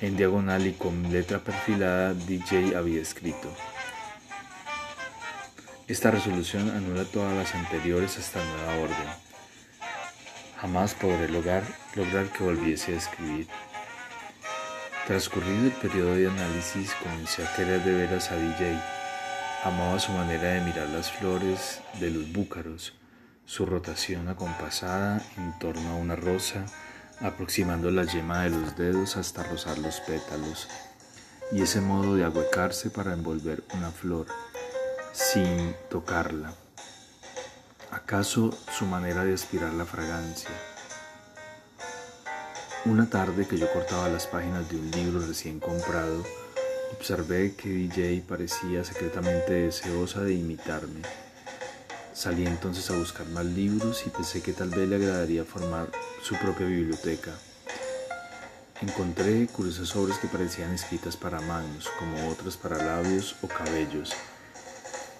En 0.00 0.16
diagonal 0.16 0.66
y 0.66 0.72
con 0.72 1.12
letra 1.12 1.40
perfilada 1.40 2.14
DJ 2.14 2.76
había 2.76 3.02
escrito. 3.02 3.52
Esta 5.88 6.10
resolución 6.10 6.70
anula 6.70 7.04
todas 7.04 7.34
las 7.34 7.54
anteriores 7.54 8.18
hasta 8.18 8.44
nueva 8.44 8.84
orden. 8.84 9.08
Jamás 10.60 10.94
podré 10.94 11.28
lograr, 11.28 11.62
lograr 11.94 12.26
que 12.26 12.44
volviese 12.44 12.94
a 12.94 12.98
escribir. 12.98 13.48
Transcurrido 15.06 15.66
el 15.66 15.72
periodo 15.72 16.14
de 16.14 16.28
análisis, 16.28 16.92
comencé 17.02 17.44
a 17.44 17.56
querer 17.56 17.82
de 17.82 17.92
veras 17.92 18.30
a 18.30 18.36
DJ. 18.36 18.97
Amaba 19.64 19.98
su 19.98 20.12
manera 20.12 20.50
de 20.50 20.60
mirar 20.60 20.88
las 20.88 21.10
flores 21.10 21.80
de 21.98 22.10
los 22.10 22.32
búcaros, 22.32 22.94
su 23.44 23.66
rotación 23.66 24.28
acompasada 24.28 25.20
en 25.36 25.58
torno 25.58 25.90
a 25.90 25.94
una 25.96 26.14
rosa, 26.14 26.64
aproximando 27.20 27.90
la 27.90 28.04
yema 28.04 28.44
de 28.44 28.50
los 28.50 28.76
dedos 28.76 29.16
hasta 29.16 29.42
rozar 29.42 29.78
los 29.78 29.98
pétalos, 30.00 30.68
y 31.50 31.62
ese 31.62 31.80
modo 31.80 32.14
de 32.14 32.24
ahuecarse 32.24 32.90
para 32.90 33.12
envolver 33.12 33.64
una 33.74 33.90
flor 33.90 34.28
sin 35.12 35.74
tocarla. 35.90 36.54
¿Acaso 37.90 38.56
su 38.70 38.86
manera 38.86 39.24
de 39.24 39.34
aspirar 39.34 39.72
la 39.74 39.86
fragancia? 39.86 40.50
Una 42.84 43.10
tarde 43.10 43.48
que 43.48 43.58
yo 43.58 43.70
cortaba 43.72 44.08
las 44.08 44.28
páginas 44.28 44.70
de 44.70 44.76
un 44.76 44.88
libro 44.92 45.26
recién 45.26 45.58
comprado, 45.58 46.22
observé 46.92 47.54
que 47.54 47.68
DJ 47.68 48.22
parecía 48.26 48.84
secretamente 48.84 49.52
deseosa 49.52 50.22
de 50.22 50.34
imitarme 50.34 51.02
Salí 52.18 52.44
entonces 52.48 52.90
a 52.90 52.96
buscar 52.96 53.28
más 53.28 53.44
libros 53.44 54.02
y 54.04 54.10
pensé 54.10 54.42
que 54.42 54.52
tal 54.52 54.70
vez 54.70 54.88
le 54.88 54.96
agradaría 54.96 55.44
formar 55.44 55.88
su 56.20 56.34
propia 56.34 56.66
biblioteca. 56.66 57.30
Encontré 58.82 59.46
curiosas 59.46 59.94
obras 59.94 60.18
que 60.18 60.26
parecían 60.26 60.74
escritas 60.74 61.16
para 61.16 61.40
manos, 61.40 61.88
como 61.96 62.28
otras 62.28 62.56
para 62.56 62.82
labios 62.82 63.36
o 63.40 63.46
cabellos, 63.46 64.12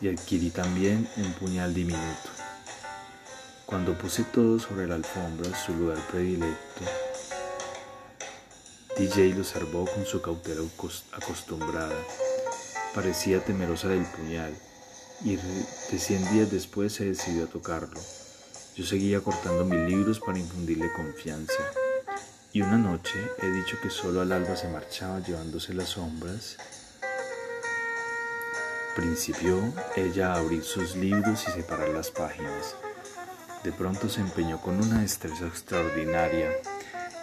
y 0.00 0.08
adquirí 0.08 0.50
también 0.50 1.08
un 1.18 1.32
puñal 1.34 1.72
diminuto. 1.72 2.30
Cuando 3.64 3.96
puse 3.96 4.24
todo 4.24 4.58
sobre 4.58 4.88
la 4.88 4.96
alfombra, 4.96 5.56
su 5.56 5.74
lugar 5.74 5.98
predilecto, 6.10 6.82
DJ 8.98 9.34
lo 9.34 9.42
observó 9.42 9.86
con 9.86 10.04
su 10.04 10.20
cautela 10.20 10.60
acostumbrada. 11.12 11.94
Parecía 12.92 13.44
temerosa 13.44 13.86
del 13.86 14.04
puñal 14.04 14.52
y 15.24 15.36
de 15.36 15.98
100 15.98 16.32
días 16.32 16.50
después 16.50 16.94
se 16.94 17.04
decidió 17.04 17.44
a 17.44 17.46
tocarlo. 17.46 18.00
Yo 18.74 18.84
seguía 18.84 19.20
cortando 19.20 19.64
mis 19.64 19.88
libros 19.88 20.18
para 20.18 20.40
infundirle 20.40 20.92
confianza. 20.92 21.62
Y 22.52 22.62
una 22.62 22.76
noche 22.76 23.18
he 23.40 23.50
dicho 23.50 23.76
que 23.80 23.88
solo 23.88 24.20
al 24.20 24.32
alba 24.32 24.56
se 24.56 24.68
marchaba 24.68 25.20
llevándose 25.20 25.74
las 25.74 25.90
sombras. 25.90 26.56
Principió 28.96 29.60
ella 29.94 30.32
a 30.32 30.38
abrir 30.38 30.64
sus 30.64 30.96
libros 30.96 31.44
y 31.46 31.52
separar 31.52 31.90
las 31.90 32.10
páginas. 32.10 32.74
De 33.62 33.70
pronto 33.70 34.08
se 34.08 34.22
empeñó 34.22 34.60
con 34.60 34.82
una 34.82 35.02
destreza 35.02 35.46
extraordinaria. 35.46 36.50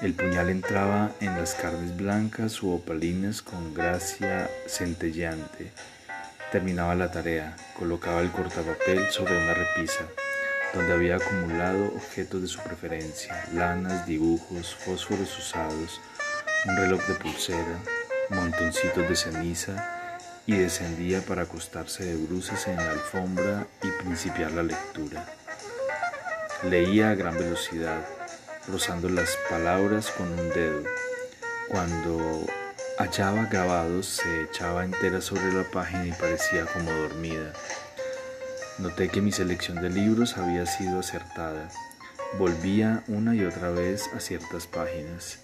El 0.02 0.14
puñal 0.14 0.50
entraba 0.50 1.12
en 1.22 1.38
las 1.38 1.56
carnes 1.56 1.96
blancas 1.96 2.62
u 2.62 2.72
opalinas 2.72 3.42
con 3.42 3.74
gracia 3.74 4.50
centelleante 4.68 5.72
Terminaba 6.56 6.96
la 6.96 7.12
tarea, 7.12 7.54
colocaba 7.78 8.22
el 8.22 8.32
cortapapel 8.32 9.10
sobre 9.10 9.38
una 9.38 9.54
repisa, 9.54 10.06
donde 10.74 10.94
había 10.94 11.18
acumulado 11.18 11.88
objetos 11.88 12.42
de 12.44 12.48
su 12.48 12.60
preferencia, 12.62 13.46
lanas, 13.54 14.06
dibujos, 14.06 14.74
fósforos 14.76 15.38
usados, 15.38 16.00
un 16.66 16.78
reloj 16.78 17.06
de 17.08 17.16
pulsera, 17.16 17.80
montoncitos 18.30 19.10
de 19.10 19.16
ceniza, 19.18 20.14
y 20.46 20.56
descendía 20.56 21.20
para 21.22 21.42
acostarse 21.42 22.06
de 22.06 22.16
bruces 22.16 22.68
en 22.68 22.78
la 22.78 22.92
alfombra 22.92 23.68
y 23.84 24.04
principiar 24.04 24.52
la 24.52 24.64
lectura. 24.64 25.26
Leía 26.70 27.10
a 27.10 27.16
gran 27.16 27.38
velocidad, 27.38 28.00
rozando 28.68 29.10
las 29.10 29.38
palabras 29.50 30.12
con 30.12 30.28
un 30.28 30.50
dedo. 30.50 30.84
Cuando 31.68 32.46
hallaba 32.98 33.46
grabados, 33.46 34.06
se 34.06 34.44
echaba 34.44 34.86
entera 34.86 35.22
sobre 35.22 35.52
la 35.52 35.64
página 35.64 36.08
y 36.08 36.12
parecía 36.12 36.66
como 36.66 36.92
dormida. 36.92 37.54
Noté 38.78 39.10
que 39.10 39.22
mi 39.22 39.32
selección 39.32 39.82
de 39.82 39.90
libros 39.90 40.38
había 40.38 40.66
sido 40.66 41.00
acertada. 41.00 41.70
Volvía 42.38 43.04
una 43.08 43.36
y 43.36 43.46
otra 43.46 43.70
vez 43.70 44.10
a 44.14 44.20
ciertas 44.20 44.68
páginas. 44.68 45.40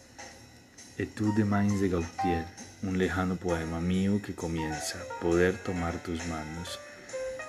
Etude 0.97 1.37
de 1.37 1.45
Mains 1.45 1.79
de 1.79 1.89
Gautier, 1.89 2.45
un 2.83 2.97
lejano 2.97 3.37
poema 3.37 3.79
mío 3.79 4.21
que 4.23 4.35
comienza, 4.35 4.99
Poder 5.21 5.57
tomar 5.57 5.93
tus 6.03 6.25
manos, 6.27 6.79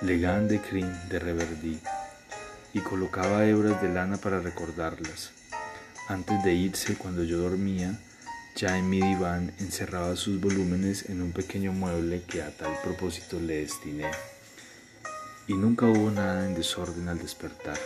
Legan 0.00 0.48
de 0.48 0.60
Crin 0.60 0.92
de 1.08 1.18
Reverdy, 1.18 1.80
y 2.72 2.80
colocaba 2.80 3.44
hebras 3.44 3.82
de 3.82 3.88
lana 3.88 4.16
para 4.16 4.40
recordarlas. 4.40 5.32
Antes 6.12 6.44
de 6.44 6.52
irse, 6.52 6.94
cuando 6.96 7.24
yo 7.24 7.38
dormía, 7.38 7.98
ya 8.54 8.76
en 8.76 8.90
mi 8.90 9.00
diván 9.00 9.54
encerraba 9.60 10.14
sus 10.14 10.38
volúmenes 10.38 11.08
en 11.08 11.22
un 11.22 11.32
pequeño 11.32 11.72
mueble 11.72 12.22
que 12.24 12.42
a 12.42 12.54
tal 12.54 12.76
propósito 12.84 13.40
le 13.40 13.60
destiné. 13.62 14.10
Y 15.48 15.54
nunca 15.54 15.86
hubo 15.86 16.10
nada 16.10 16.44
en 16.44 16.54
desorden 16.54 17.08
al 17.08 17.18
despertar. 17.18 17.78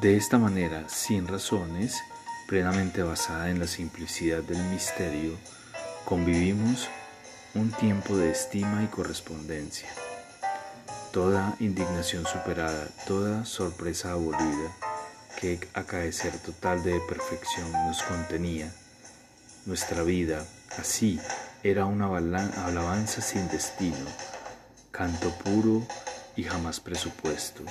De 0.00 0.16
esta 0.16 0.38
manera, 0.38 0.88
sin 0.88 1.28
razones, 1.28 2.00
plenamente 2.48 3.04
basada 3.04 3.48
en 3.48 3.60
la 3.60 3.68
simplicidad 3.68 4.42
del 4.42 4.58
misterio, 4.72 5.38
convivimos 6.04 6.88
un 7.54 7.70
tiempo 7.70 8.16
de 8.16 8.32
estima 8.32 8.82
y 8.82 8.88
correspondencia. 8.88 9.88
Toda 11.12 11.54
indignación 11.60 12.26
superada, 12.26 12.88
toda 13.06 13.44
sorpresa 13.44 14.10
abolida, 14.10 14.74
que 15.40 15.58
acaecer 15.72 16.36
total 16.38 16.82
de 16.82 17.00
perfección 17.08 17.72
nos 17.72 18.02
contenía. 18.02 18.70
Nuestra 19.64 20.02
vida, 20.02 20.44
así, 20.78 21.18
era 21.62 21.86
una 21.86 22.06
alabanza 22.06 23.22
sin 23.22 23.48
destino, 23.48 24.06
canto 24.90 25.30
puro 25.38 25.86
y 26.36 26.42
jamás 26.42 26.80
presupuesto. 26.80 27.62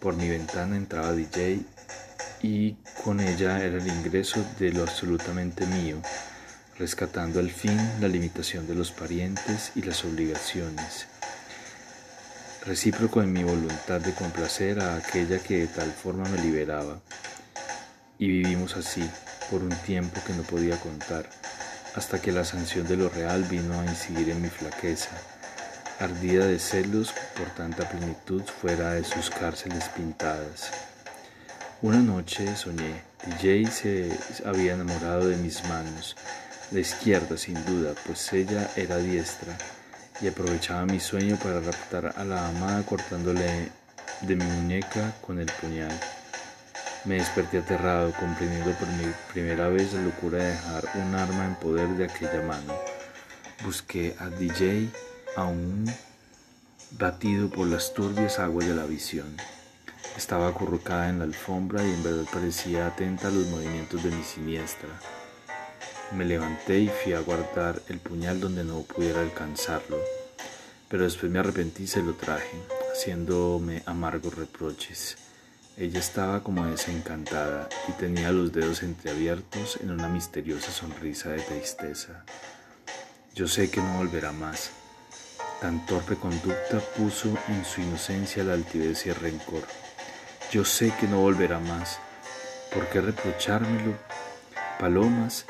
Por 0.00 0.16
mi 0.16 0.28
ventana 0.28 0.76
entraba 0.76 1.12
DJ 1.12 1.60
y 2.42 2.76
con 3.04 3.20
ella 3.20 3.62
era 3.62 3.76
el 3.76 3.86
ingreso 3.86 4.42
de 4.58 4.72
lo 4.72 4.84
absolutamente 4.84 5.66
mío, 5.66 6.00
rescatando 6.78 7.40
al 7.40 7.50
fin 7.50 7.78
la 8.00 8.08
limitación 8.08 8.66
de 8.66 8.74
los 8.74 8.90
parientes 8.90 9.72
y 9.74 9.82
las 9.82 10.02
obligaciones 10.04 11.11
recíproco 12.66 13.22
en 13.22 13.32
mi 13.32 13.42
voluntad 13.42 14.00
de 14.00 14.12
complacer 14.12 14.80
a 14.80 14.96
aquella 14.96 15.38
que 15.38 15.60
de 15.60 15.66
tal 15.66 15.90
forma 15.90 16.28
me 16.28 16.38
liberaba. 16.38 17.00
Y 18.18 18.28
vivimos 18.28 18.76
así 18.76 19.08
por 19.50 19.62
un 19.62 19.74
tiempo 19.84 20.20
que 20.26 20.32
no 20.32 20.42
podía 20.42 20.76
contar, 20.78 21.28
hasta 21.94 22.20
que 22.20 22.32
la 22.32 22.44
sanción 22.44 22.86
de 22.86 22.96
lo 22.96 23.08
real 23.08 23.44
vino 23.44 23.80
a 23.80 23.84
incidir 23.84 24.30
en 24.30 24.40
mi 24.40 24.48
flaqueza, 24.48 25.10
ardida 25.98 26.46
de 26.46 26.58
celos 26.58 27.12
por 27.36 27.48
tanta 27.50 27.88
plenitud 27.88 28.42
fuera 28.42 28.92
de 28.92 29.04
sus 29.04 29.30
cárceles 29.30 29.88
pintadas. 29.88 30.70
Una 31.82 31.98
noche 31.98 32.54
soñé, 32.56 33.02
DJ 33.40 33.66
se 33.66 34.18
había 34.44 34.74
enamorado 34.74 35.26
de 35.26 35.36
mis 35.36 35.64
manos, 35.64 36.16
la 36.70 36.80
izquierda 36.80 37.36
sin 37.36 37.54
duda, 37.66 37.94
pues 38.06 38.32
ella 38.32 38.70
era 38.76 38.98
diestra, 38.98 39.58
y 40.22 40.28
aprovechaba 40.28 40.86
mi 40.86 41.00
sueño 41.00 41.36
para 41.36 41.60
raptar 41.60 42.14
a 42.16 42.24
la 42.24 42.48
amada 42.48 42.82
cortándole 42.84 43.70
de 44.20 44.36
mi 44.36 44.44
muñeca 44.44 45.12
con 45.20 45.40
el 45.40 45.50
puñal. 45.60 45.92
Me 47.04 47.16
desperté 47.16 47.58
aterrado, 47.58 48.12
comprendiendo 48.12 48.70
por 48.72 48.86
mi 48.88 49.12
primera 49.32 49.68
vez 49.68 49.92
la 49.92 50.02
locura 50.02 50.38
de 50.38 50.50
dejar 50.50 50.84
un 50.94 51.14
arma 51.16 51.46
en 51.46 51.54
poder 51.56 51.88
de 51.96 52.04
aquella 52.04 52.42
mano. 52.42 52.74
Busqué 53.64 54.14
a 54.20 54.28
DJ 54.28 54.88
aún 55.34 55.92
batido 56.92 57.50
por 57.50 57.66
las 57.66 57.92
turbias 57.92 58.38
aguas 58.38 58.68
de 58.68 58.74
la 58.74 58.84
visión. 58.84 59.36
Estaba 60.16 60.48
acurrucada 60.48 61.08
en 61.08 61.18
la 61.18 61.24
alfombra 61.24 61.82
y 61.82 61.90
en 61.90 62.02
verdad 62.04 62.26
parecía 62.32 62.86
atenta 62.86 63.28
a 63.28 63.30
los 63.30 63.48
movimientos 63.48 64.04
de 64.04 64.10
mi 64.10 64.22
siniestra. 64.22 64.88
Me 66.16 66.26
levanté 66.26 66.78
y 66.78 66.88
fui 66.88 67.14
a 67.14 67.20
guardar 67.20 67.80
el 67.88 67.98
puñal 67.98 68.38
donde 68.38 68.64
no 68.64 68.82
pudiera 68.82 69.22
alcanzarlo, 69.22 69.98
pero 70.88 71.04
después 71.04 71.32
me 71.32 71.38
arrepentí 71.38 71.84
y 71.84 71.86
se 71.86 72.02
lo 72.02 72.12
traje, 72.12 72.54
haciéndome 72.92 73.82
amargos 73.86 74.34
reproches. 74.34 75.16
Ella 75.78 76.00
estaba 76.00 76.42
como 76.42 76.66
desencantada 76.66 77.66
y 77.88 77.92
tenía 77.92 78.30
los 78.30 78.52
dedos 78.52 78.82
entreabiertos 78.82 79.78
en 79.82 79.90
una 79.90 80.08
misteriosa 80.08 80.70
sonrisa 80.70 81.30
de 81.30 81.40
tristeza. 81.40 82.26
Yo 83.34 83.48
sé 83.48 83.70
que 83.70 83.80
no 83.80 83.96
volverá 83.96 84.32
más. 84.32 84.70
Tan 85.62 85.86
torpe 85.86 86.16
conducta 86.16 86.80
puso 86.94 87.28
en 87.48 87.64
su 87.64 87.80
inocencia 87.80 88.44
la 88.44 88.52
altivez 88.52 89.06
y 89.06 89.08
el 89.08 89.14
rencor. 89.14 89.62
Yo 90.50 90.66
sé 90.66 90.92
que 91.00 91.06
no 91.06 91.22
volverá 91.22 91.58
más. 91.58 91.98
¿Por 92.74 92.86
qué 92.90 93.00
reprochármelo? 93.00 93.94
Palomas, 94.78 95.46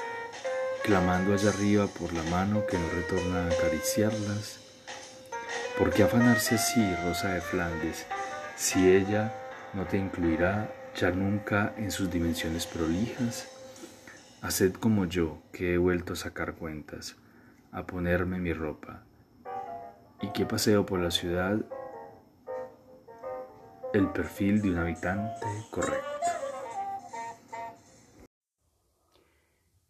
clamando 0.82 1.34
allá 1.34 1.50
arriba 1.50 1.86
por 1.86 2.12
la 2.12 2.22
mano 2.24 2.66
que 2.66 2.76
no 2.76 2.88
retorna 2.90 3.44
a 3.44 3.48
acariciarlas. 3.48 4.60
¿Por 5.78 5.90
qué 5.90 6.02
afanarse 6.02 6.56
así, 6.56 6.94
Rosa 7.04 7.34
de 7.34 7.40
Flandes, 7.40 8.06
si 8.56 8.90
ella 8.90 9.32
no 9.74 9.86
te 9.86 9.96
incluirá 9.96 10.70
ya 10.96 11.10
nunca 11.10 11.72
en 11.76 11.90
sus 11.90 12.10
dimensiones 12.10 12.66
prolijas? 12.66 13.48
Haced 14.42 14.74
como 14.74 15.04
yo, 15.04 15.38
que 15.52 15.74
he 15.74 15.78
vuelto 15.78 16.14
a 16.14 16.16
sacar 16.16 16.54
cuentas, 16.54 17.16
a 17.70 17.86
ponerme 17.86 18.38
mi 18.38 18.52
ropa, 18.52 19.04
y 20.20 20.28
que 20.32 20.46
paseo 20.46 20.84
por 20.84 21.00
la 21.00 21.10
ciudad 21.10 21.58
el 23.94 24.08
perfil 24.08 24.62
de 24.62 24.70
un 24.70 24.78
habitante 24.78 25.46
correcto. 25.70 26.11